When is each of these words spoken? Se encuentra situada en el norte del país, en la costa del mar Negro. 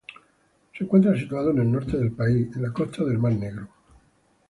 Se 0.75 0.83
encuentra 0.83 1.15
situada 1.15 1.51
en 1.51 1.59
el 1.59 1.71
norte 1.71 1.95
del 1.95 2.11
país, 2.11 2.47
en 2.55 2.63
la 2.63 2.73
costa 2.73 3.03
del 3.03 3.19
mar 3.19 3.33
Negro. 3.33 3.67